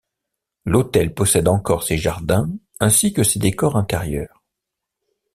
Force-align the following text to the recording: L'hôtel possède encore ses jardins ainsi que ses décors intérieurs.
L'hôtel 0.65 1.13
possède 1.13 1.47
encore 1.47 1.83
ses 1.83 1.97
jardins 1.99 2.49
ainsi 2.79 3.13
que 3.13 3.21
ses 3.21 3.37
décors 3.37 3.77
intérieurs. 3.77 4.41